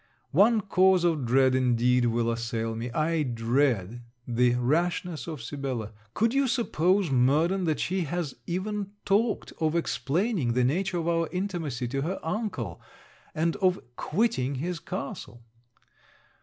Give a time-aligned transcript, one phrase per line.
[0.33, 2.89] One cause of dread, indeed, will assail me.
[2.89, 5.93] I dread the rashness of Sibella.
[6.15, 11.29] Could you suppose, Murden, that she has even talked of explaining the nature of our
[11.31, 12.81] intimacy to her uncle,
[13.35, 15.43] and of quitting his castle?